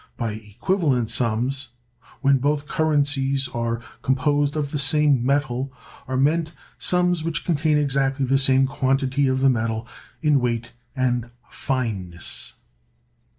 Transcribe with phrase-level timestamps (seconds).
[0.17, 1.67] By equivalent sums,
[2.21, 5.71] when both currencies are composed of the same metal,
[6.07, 9.87] are meant sums which contain exactly the same quantity of the metal,
[10.23, 12.55] in weight and fineness.